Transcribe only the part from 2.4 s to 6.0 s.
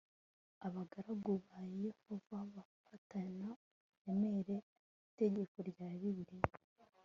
bafatana uburemere itegeko rya